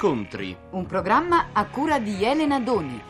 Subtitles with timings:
[0.00, 0.56] Incontri.
[0.70, 3.02] Un programma a cura di Elena Doni.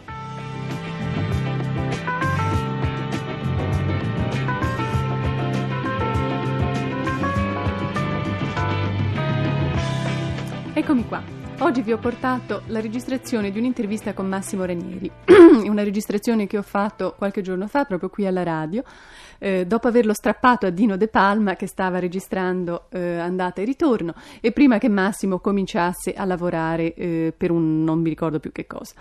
[10.73, 11.28] Eccomi qua.
[11.79, 15.09] Oggi vi ho portato la registrazione di un'intervista con Massimo Ranieri,
[15.63, 18.83] una registrazione che ho fatto qualche giorno fa proprio qui alla radio,
[19.39, 24.15] eh, dopo averlo strappato a Dino De Palma che stava registrando eh, andata e ritorno
[24.41, 28.67] e prima che Massimo cominciasse a lavorare eh, per un non mi ricordo più che
[28.67, 28.95] cosa.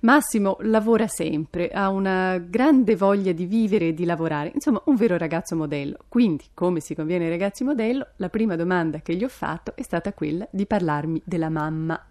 [0.00, 5.18] Massimo lavora sempre, ha una grande voglia di vivere e di lavorare, insomma un vero
[5.18, 5.98] ragazzo modello.
[6.08, 9.82] Quindi, come si conviene ai ragazzi modello, la prima domanda che gli ho fatto è
[9.82, 12.02] stata quella di parlarmi della mamma.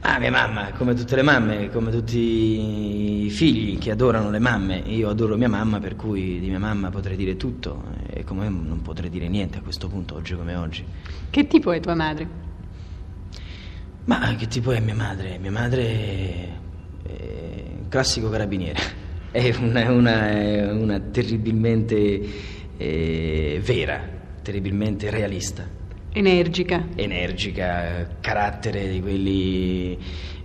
[0.00, 4.76] Ah, mia mamma, come tutte le mamme, come tutti i figli che adorano le mamme.
[4.86, 8.82] Io adoro mia mamma, per cui di mia mamma potrei dire tutto e come non
[8.82, 10.84] potrei dire niente a questo punto, oggi come oggi.
[11.30, 12.28] Che tipo è tua madre?
[14.04, 15.38] Ma che tipo è mia madre?
[15.38, 16.48] Mia madre è
[17.80, 18.78] un classico carabiniere,
[19.30, 22.22] è una, una, è una terribilmente
[22.76, 24.00] eh, vera,
[24.42, 25.82] terribilmente realista.
[26.16, 26.86] Energica.
[26.94, 29.98] Energica, carattere di quelli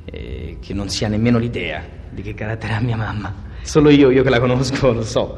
[0.06, 3.31] eh, che non si ha nemmeno l'idea di che carattere ha mia mamma.
[3.61, 5.38] Solo io, io che la conosco, lo so.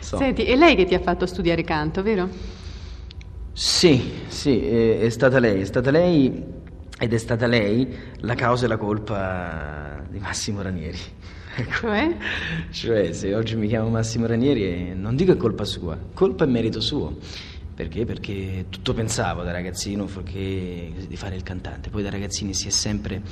[0.00, 0.18] so.
[0.18, 2.28] Senti, è lei che ti ha fatto studiare canto, vero?
[3.54, 6.44] Sì, sì, è, è stata lei, è stata lei
[6.98, 10.98] ed è stata lei la causa e la colpa di Massimo Ranieri.
[11.80, 12.16] Cioè?
[12.70, 16.80] cioè, se oggi mi chiamo Massimo Ranieri, non dico è colpa sua, colpa è merito
[16.80, 17.16] suo.
[17.80, 18.04] Perché?
[18.04, 22.70] Perché tutto pensavo da ragazzino che, di fare il cantante, poi da ragazzini si è
[22.70, 23.22] sempre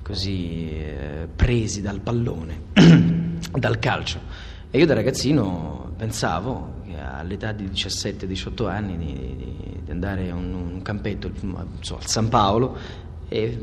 [0.00, 2.66] così eh, presi dal pallone,
[3.50, 4.20] dal calcio.
[4.70, 10.54] E io da ragazzino pensavo all'età di 17-18 anni di, di, di, andare a un,
[10.54, 11.32] un campetto
[11.80, 12.78] so, al San Paolo
[13.26, 13.58] e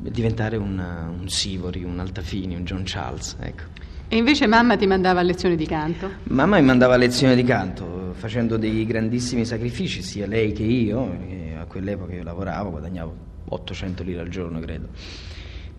[0.00, 0.82] diventare un,
[1.20, 3.36] un Sivori, un Altafini, un John Charles.
[3.38, 3.62] Ecco.
[4.08, 6.10] E invece mamma ti mandava a lezione di canto?
[6.24, 11.16] Mamma mi mandava a lezione di canto, facendo dei grandissimi sacrifici, sia lei che io,
[11.58, 13.14] a quell'epoca io lavoravo, guadagnavo
[13.48, 14.88] 800 lire al giorno, credo.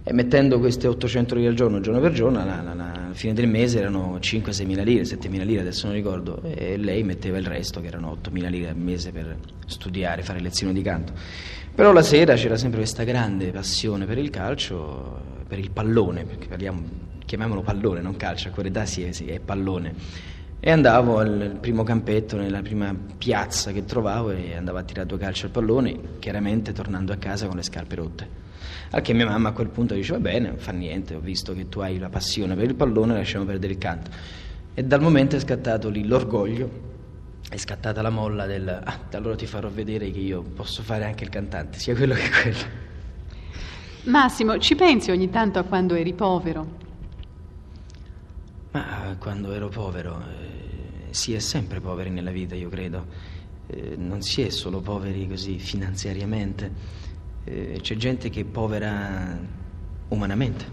[0.03, 3.47] E mettendo queste 800 lire al giorno, giorno per giorno, alla, alla, alla fine del
[3.47, 7.45] mese erano 5-6 mila lire, 7 mila lire, adesso non ricordo, e lei metteva il
[7.45, 11.11] resto, che erano 8 mila lire al mese per studiare, fare lezioni di canto.
[11.75, 16.47] Però la sera c'era sempre questa grande passione per il calcio, per il pallone, perché
[16.47, 19.93] parliamo chiamiamolo pallone, non calcio, a quell'età sì, sì, è pallone.
[20.59, 25.17] E andavo al primo campetto, nella prima piazza che trovavo e andavo a tirare due
[25.19, 28.29] calci al pallone, chiaramente tornando a casa con le scarpe rotte.
[28.89, 31.53] Al che mia mamma a quel punto diceva, va bene, non fa niente, ho visto
[31.53, 34.09] che tu hai la passione per il pallone, lasciamo perdere il canto.
[34.73, 36.69] E dal momento è scattato lì l'orgoglio,
[37.49, 41.23] è scattata la molla del, ah, allora ti farò vedere che io posso fare anche
[41.23, 42.85] il cantante, sia quello che quello.
[44.03, 46.85] Massimo, ci pensi ogni tanto a quando eri povero?
[48.71, 50.46] Ma quando ero povero, eh,
[51.11, 53.05] si è sempre poveri nella vita, io credo.
[53.67, 56.71] Eh, non si è solo poveri così finanziariamente,
[57.43, 59.37] eh, c'è gente che è povera
[60.09, 60.65] umanamente,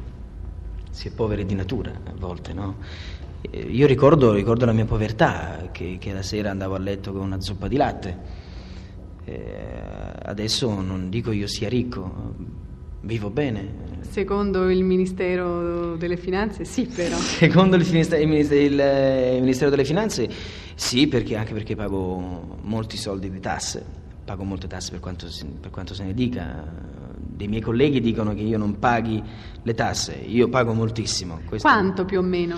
[0.91, 2.77] si è poveri di natura a volte, no?
[3.41, 7.23] Eh, io ricordo, ricordo, la mia povertà, che, che, la sera andavo a letto con
[7.23, 8.43] una zuppa di latte.
[9.25, 9.83] Eh,
[10.23, 12.35] adesso non dico io sia ricco,
[13.05, 13.85] vivo bene,
[14.15, 17.17] Secondo il Ministero delle Finanze sì, però.
[17.19, 20.31] Secondo il, Ministero, il, Ministero delle Finanze
[20.77, 23.85] sì, perché, anche perché pago molti soldi di tasse,
[24.25, 25.27] pago molte tasse per quanto,
[25.61, 26.93] per quanto se ne dica.
[27.17, 29.21] Dei miei colleghi dicono che io non paghi
[29.61, 31.41] le tasse, io pago moltissimo.
[31.45, 31.67] Questo...
[31.67, 32.57] Quanto più o meno?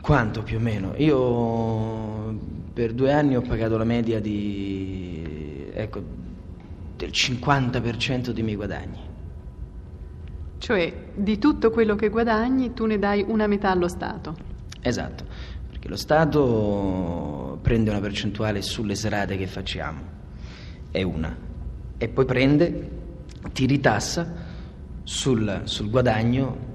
[0.00, 0.94] Quanto più o meno?
[0.96, 2.38] Io
[2.72, 6.02] per due anni ho pagato la media di, ecco,
[6.98, 8.98] del 50% dei miei guadagni.
[10.58, 14.34] Cioè di tutto quello che guadagni tu ne dai una metà allo Stato.
[14.80, 15.24] Esatto,
[15.70, 20.00] perché lo Stato prende una percentuale sulle serate che facciamo,
[20.90, 21.36] è una,
[21.96, 22.90] e poi prende,
[23.52, 24.34] ti ritassa
[25.04, 26.66] sul, sul guadagno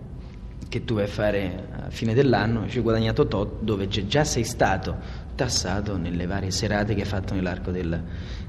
[0.69, 4.45] che tu vai a fare a fine dell'anno, ci hai guadagnato tot, dove già sei
[4.45, 4.95] stato
[5.35, 8.01] tassato nelle varie serate che hai fatto nell'arco del,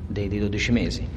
[0.06, 1.08] dei, dei 12 mesi.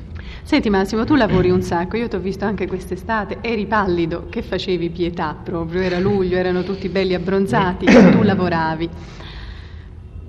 [0.44, 4.42] Senti Massimo, tu lavori un sacco, io ti ho visto anche quest'estate, eri pallido, che
[4.42, 8.90] facevi pietà proprio, era luglio, erano tutti belli abbronzati, tu lavoravi.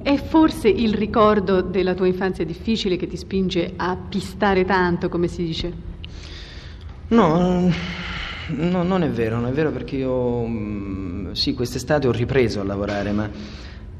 [0.02, 5.28] È forse il ricordo della tua infanzia difficile che ti spinge a pistare tanto, come
[5.28, 5.72] si dice?
[7.08, 7.70] No,
[8.46, 12.64] no non è vero, non è vero perché io, mm, sì, quest'estate ho ripreso a
[12.64, 13.30] lavorare, ma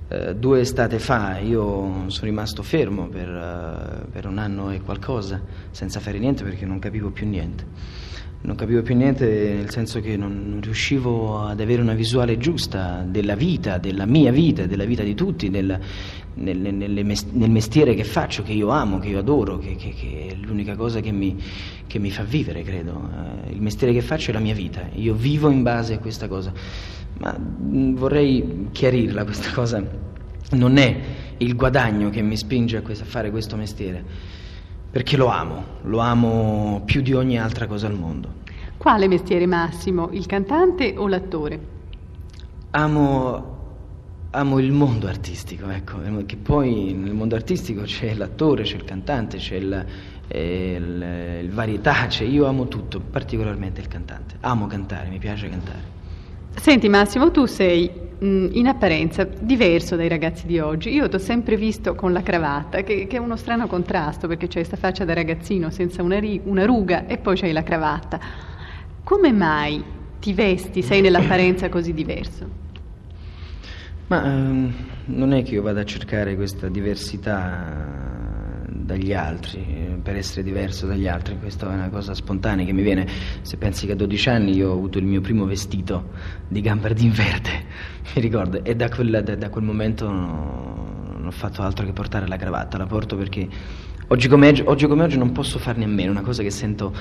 [0.09, 5.39] eh, due estate fa io sono rimasto fermo per, uh, per, un anno e qualcosa
[5.71, 7.67] senza fare niente perché non capivo più niente.
[8.41, 13.05] non capivo più niente nel senso che non, non, riuscivo ad avere una visuale giusta
[13.07, 15.79] della vita, della mia vita, della vita di tutti, del,
[16.39, 16.91] nel, nel,
[17.33, 20.77] nel, mestiere che faccio, che io amo, che io adoro, che, che, che è l'unica
[20.77, 21.37] cosa che mi,
[21.87, 23.11] che mi, fa vivere, credo.
[23.47, 26.29] Eh, il mestiere che faccio è la mia vita, io vivo in base a questa
[26.29, 26.53] cosa.
[27.19, 29.83] Ma mh, vorrei chiarirla questa cosa,
[30.53, 31.01] non è
[31.39, 34.37] il guadagno che mi spinge a, questo, a fare questo mestiere
[34.91, 38.47] perché lo amo, lo amo più di ogni altra cosa al mondo.
[38.77, 41.61] Quale mestiere Massimo, il cantante o l'attore?
[42.71, 43.57] Amo,
[44.31, 49.37] amo il mondo artistico, ecco, che poi nel mondo artistico c'è l'attore, c'è il cantante,
[49.37, 49.87] c'è il,
[50.29, 54.37] eh, il, il varietà, c'è, io amo tutto, particolarmente il cantante.
[54.41, 55.98] Amo cantare, mi piace cantare.
[56.61, 60.93] Senti Massimo, tu sei Mm, in apparenza diverso dai ragazzi di oggi.
[60.93, 64.47] Io ti ho sempre visto con la cravatta, che, che, è uno strano contrasto perché
[64.49, 68.19] c'hai questa faccia da ragazzino senza una, ri, una ruga e poi c'hai la cravatta.
[69.05, 69.83] Come mai
[70.19, 72.67] ti vesti, sei nell'apparenza così diverso?
[74.09, 78.18] Ma ehm, non è che io vada a cercare questa diversità
[78.71, 83.07] dagli altri, per essere diverso dagli altri, questa è una cosa spontanea che mi viene,
[83.41, 86.11] se pensi che a 12 anni io ho avuto il mio primo vestito
[86.49, 87.51] di gambardin verde,
[88.15, 92.27] mi ricordo, e da quel, da, da quel momento non ho fatto altro che portare
[92.27, 93.49] la cravatta, la porto perché
[94.09, 96.95] oggi come, oggi come oggi non posso farne a meno, una cosa che sento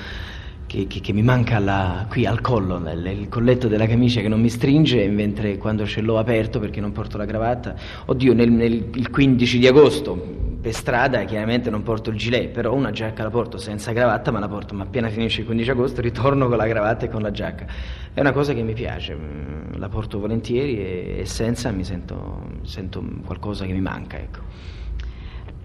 [0.66, 4.28] che, che, che mi manca la, qui al collo, il, il, colletto della camicia che
[4.28, 7.74] non mi stringe, mentre quando ce l'ho aperto perché non porto la cravatta,
[8.04, 12.74] oddio, nel, nel, il 15 di agosto per strada chiaramente non porto il gilet, però
[12.74, 16.00] una giacca la porto senza cravatta, ma la porto, ma appena finisce il 15 agosto
[16.00, 17.66] ritorno con la cravatta e con la giacca.
[18.12, 22.50] È una cosa che mi piace, mm, la porto volentieri e, e senza mi sento,
[22.62, 24.40] sento, qualcosa che mi manca, ecco.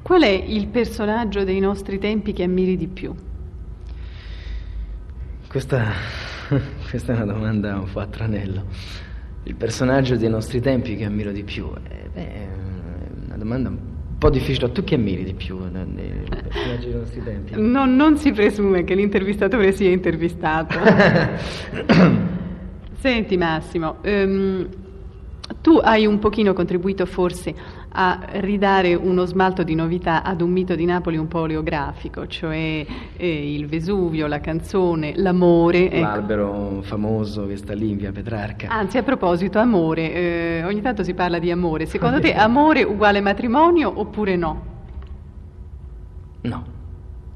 [0.04, 3.16] Qual è il personaggio dei nostri tempi che ammiri di più?
[5.48, 5.86] Questa,
[6.90, 8.66] questa, è una domanda un po' a tranello.
[9.44, 11.72] Il personaggio dei nostri tempi che ammiro di più?
[11.90, 12.48] Eh, beh, è
[13.26, 13.93] una domanda un po'
[14.30, 14.72] difficile.
[14.72, 17.54] Tu che ammiri di più dei nostri tempi?
[17.56, 20.78] No, non si presume che l'intervistatore sia intervistato.
[23.00, 24.68] Senti Massimo, um,
[25.64, 27.56] tu hai un pochino contribuito forse
[27.94, 32.86] a ridare uno smalto di novità ad un mito di Napoli un po' oleografico, cioè
[33.16, 35.90] eh, il Vesuvio, la canzone, l'amore.
[35.90, 36.06] Ecco.
[36.06, 36.82] L'albero ecco.
[36.82, 38.68] famoso che sta lì in via Petrarca.
[38.68, 41.86] Anzi, a proposito, amore, eh, ogni tanto si parla di amore.
[41.86, 44.66] Secondo te amore uguale matrimonio oppure no?
[46.42, 46.64] No,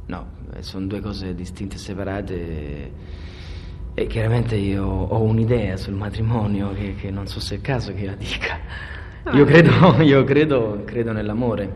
[0.05, 2.91] no, eh, sono due cose distinte e separate.
[3.99, 7.95] E chiaramente io ho un'idea sul matrimonio che, che non so se è il caso
[7.95, 8.59] che la dica.
[9.31, 9.71] Io credo,
[10.03, 11.73] io credo, credo nell'amore,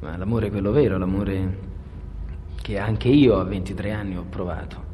[0.00, 1.58] ma l'amore è quello vero, l'amore
[2.60, 4.84] che anche io a 23 anni ho provato.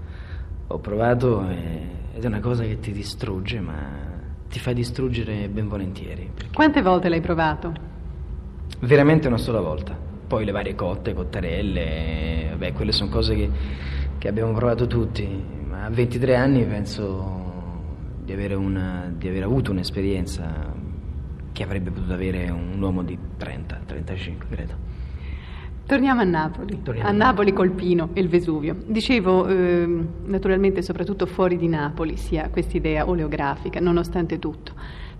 [0.68, 3.74] Ho provato ed è una cosa che ti distrugge, ma
[4.48, 6.30] ti fa distruggere ben volentieri.
[6.54, 7.72] Quante volte l'hai provato?
[8.78, 9.98] Veramente una sola volta.
[10.28, 13.50] Poi le varie cotte, cottarelle, beh, quelle sono cose che,
[14.16, 17.46] che abbiamo provato tutti, a 23 anni penso
[18.24, 20.74] di avere, una, di aver avuto un'esperienza
[21.52, 24.96] che avrebbe potuto avere un uomo di 30, 35 credo.
[25.86, 28.76] Torniamo a Napoli, Torniamo a Napoli Colpino e il Vesuvio.
[28.86, 34.72] Dicevo, eh, naturalmente soprattutto fuori di Napoli si ha questa idea oleografica, nonostante tutto.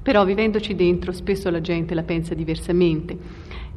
[0.03, 3.17] Però vivendoci dentro spesso la gente la pensa diversamente.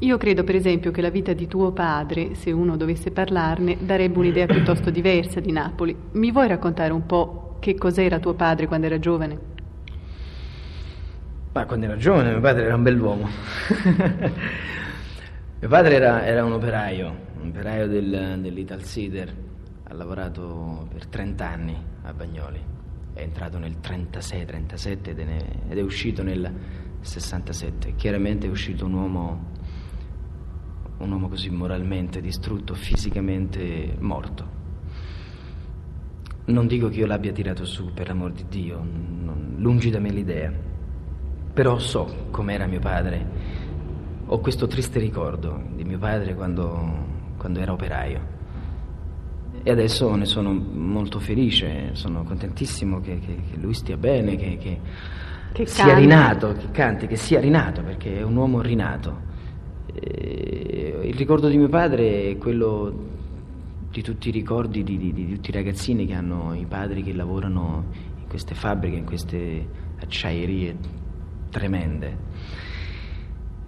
[0.02, 4.18] Io credo per esempio che la vita di tuo padre, se uno dovesse parlarne, darebbe
[4.18, 5.96] un'idea piuttosto diversa di Napoli.
[6.14, 9.38] Mi vuoi raccontare un po' che cos'era tuo padre quando era giovane?
[11.54, 13.30] Ma quando era giovane mio padre era un bell'uomo.
[15.60, 19.32] mio padre era, era, un operaio, un operaio del, dell'Ital Sider,
[19.84, 22.60] ha lavorato per 30 anni a Bagnoli,
[23.14, 25.20] è entrato nel 36-37 ed,
[25.70, 26.52] ed è uscito nel
[27.02, 27.96] 67.
[27.96, 29.46] Chiaramente è uscito un uomo,
[31.02, 34.60] un uomo così moralmente distrutto, fisicamente morto.
[36.46, 40.12] Non dico che io l'abbia tirato su, per l'amor di Dio, non, lungi da me
[40.12, 40.70] l'idea
[41.54, 43.50] però so com'era mio padre.
[44.28, 47.06] Ho questo triste ricordo di mio padre quando,
[47.38, 48.40] quando era operaio.
[49.64, 54.58] E adesso ne sono molto felice, sono contentissimo che, che, che lui stia bene, che,
[54.58, 54.80] che,
[55.52, 59.30] che sia rinato, che canti, che sia rinato, perché è un uomo rinato.
[59.94, 63.10] E il ricordo di mio padre è quello
[63.90, 67.14] di tutti i ricordi di, di, di tutti i ragazzini che hanno i padri che
[67.14, 67.86] lavorano
[68.20, 69.68] in queste fabbriche, in queste
[70.00, 70.78] acciaierie
[71.50, 72.18] tremende.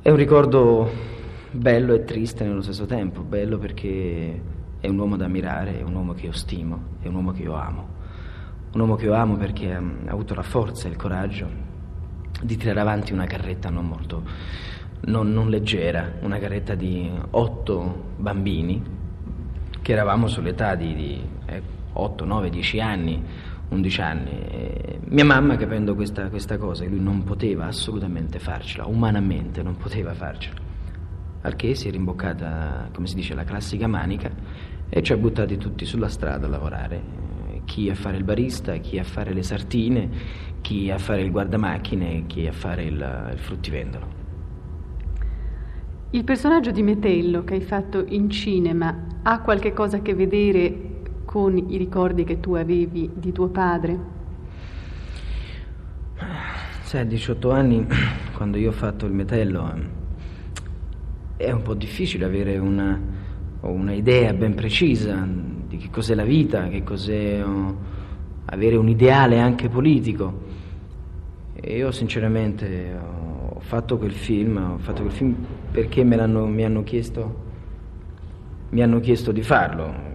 [0.01, 0.89] È un ricordo
[1.51, 4.41] bello e triste nello stesso tempo, bello perché
[4.79, 7.43] è un uomo da ammirare, è un uomo che io stimo, è un uomo che
[7.43, 7.87] io amo.
[8.73, 11.47] Un uomo che io amo perché ha avuto la forza e il coraggio
[12.41, 14.23] di tirare avanti una carretta non molto,
[15.05, 18.81] non, non leggera, una carretta di otto bambini,
[19.81, 23.21] che eravamo sull'età di, di eh, 8, 9, 10 anni,
[23.69, 24.29] 11 anni.
[24.29, 30.13] E mia mamma, capendo questa, questa cosa, lui non poteva assolutamente farcela, umanamente non poteva
[30.13, 30.59] farcela,
[31.41, 34.31] al che si è rimboccata, come si dice, la classica manica
[34.89, 37.01] e ci ha buttati tutti sulla strada a lavorare,
[37.65, 40.09] chi a fare il barista, chi a fare le sartine,
[40.61, 44.22] chi a fare il guardamacchine, chi a fare il, il fruttivendolo.
[46.13, 51.01] Il personaggio di Metello che hai fatto in cinema ha qualche cosa a che vedere
[51.25, 53.97] con i ricordi che tu avevi di tuo padre?
[56.83, 57.87] Sai, a 18 anni,
[58.37, 59.73] quando io ho fatto il metello,
[61.35, 63.01] è un po' difficile avere una,
[63.61, 65.27] una idea ben precisa
[65.67, 67.77] di che cos'è la vita, che cos'è oh,
[68.45, 70.41] avere un ideale anche politico.
[71.55, 73.32] E io sinceramente ho
[73.63, 75.35] fatto quel film, ho fatto quel film
[75.71, 77.41] perché me l'hanno, mi, hanno chiesto,
[78.69, 80.11] mi hanno chiesto di farlo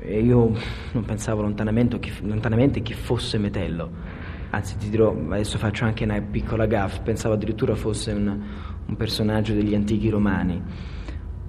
[0.00, 0.52] e io
[0.92, 4.20] non pensavo lontanamente che, lontanamente che fosse Metello.
[4.50, 8.40] Anzi, ti dirò, adesso faccio anche una piccola gaffa, pensavo addirittura fosse un,
[8.86, 10.62] un personaggio degli antichi romani.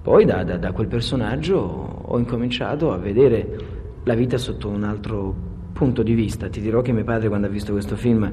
[0.01, 5.35] Poi da, da, da quel personaggio ho incominciato a vedere la vita sotto un altro
[5.73, 6.47] punto di vista.
[6.47, 8.31] Ti dirò che mio padre quando ha visto questo film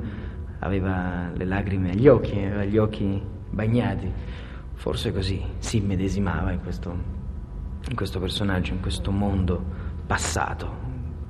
[0.61, 4.11] aveva le lacrime agli occhi, aveva gli occhi bagnati.
[4.75, 6.90] Forse così si immedesimava in questo,
[7.88, 9.62] in questo personaggio, in questo mondo
[10.07, 10.69] passato,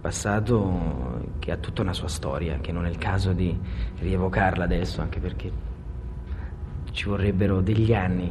[0.01, 3.59] passato che ha tutta una sua storia, che non è il caso di
[3.99, 5.51] rievocarla adesso, anche perché
[6.93, 8.31] ci vorrebbero degli anni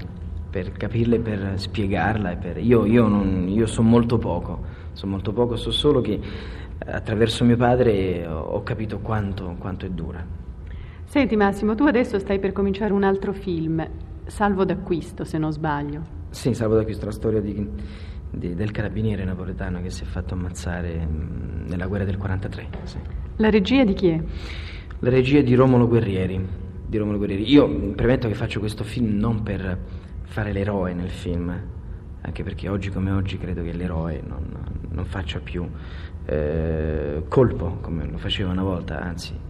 [0.49, 2.35] per capirla per spiegarla.
[2.35, 2.57] Per...
[2.57, 4.63] Io, io, io so molto poco,
[4.93, 6.19] so molto poco, so solo che
[6.85, 10.47] attraverso mio padre ho capito quanto, quanto è dura.
[11.09, 13.83] Senti Massimo, tu adesso stai per cominciare un altro film,
[14.27, 16.03] Salvo d'acquisto se non sbaglio.
[16.29, 17.67] Sì, Salvo d'acquisto, la storia di,
[18.29, 22.67] di, del carabiniere napoletano che si è fatto ammazzare mm, nella guerra del 43.
[22.83, 22.97] Sì.
[23.37, 24.23] La regia di chi è?
[24.99, 26.47] La regia di Romolo Guerrieri.
[26.85, 27.51] Di Romolo Guerrieri.
[27.51, 29.79] Io premetto che faccio questo film non per
[30.25, 31.59] fare l'eroe nel film,
[32.21, 34.45] anche perché oggi come oggi credo che l'eroe non,
[34.91, 35.67] non faccia più
[36.25, 39.47] eh, colpo come lo faceva una volta, anzi,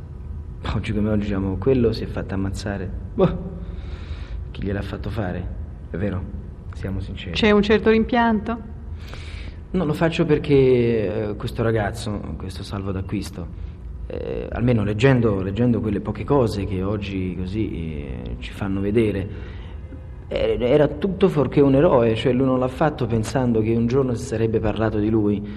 [0.75, 2.89] oggi come oggi diciamo, quello si è fatto ammazzare.
[3.13, 3.37] Boh,
[4.51, 5.47] chi gliel'ha fatto fare?
[5.89, 6.21] È vero?
[6.73, 7.31] Siamo sinceri.
[7.31, 8.57] C'è un certo rimpianto?
[9.71, 10.53] No, lo faccio perché
[11.29, 13.47] eh, questo ragazzo, questo salvo d'acquisto,
[14.07, 19.57] eh, almeno leggendo, leggendo, quelle poche cose che oggi così eh, ci fanno vedere,
[20.27, 24.25] era tutto fuorché un eroe, cioè lui non l'ha fatto pensando che un giorno si
[24.25, 25.47] sarebbe parlato di lui,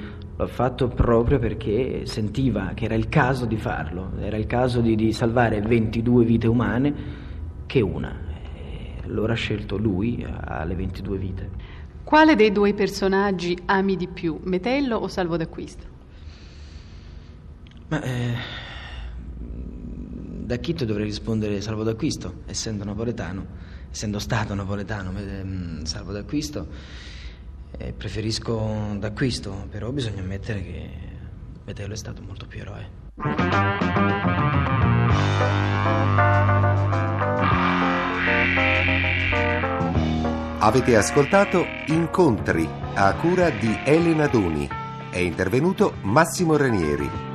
[0.47, 5.13] fatto proprio perché sentiva che era il caso di farlo, era il caso di, di
[5.13, 6.95] salvare 22 vite umane
[7.67, 8.15] che una.
[8.55, 11.51] E allora ha scelto lui alle 22 vite.
[12.05, 15.87] Quale dei due personaggi ami di più, Metello o Salvo d'Acquisto?
[17.89, 18.35] Ma eh,
[19.39, 26.67] da Chitto dovrei rispondere Salvo d'Acquisto, essendo napoletano essendo stato napoletano, mm, salvo d'acquisto,
[27.79, 30.91] eh, preferisco d'acquisto, però bisogna ammettere che
[31.65, 33.01] Metello è stato molto più eroe.
[40.59, 44.69] Avete ascoltato Incontri a cura di Elena Doni.
[45.11, 47.32] È intervenuto Massimo Ranieri.